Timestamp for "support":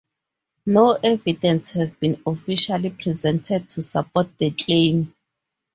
3.83-4.35